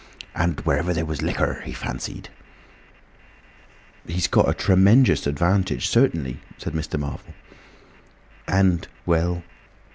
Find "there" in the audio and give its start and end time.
0.95-1.05